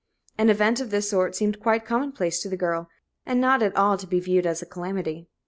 [0.35, 2.89] An event of this sort seemed quite commonplace to the girl,
[3.23, 5.27] and not at all to be viewed as a calamity.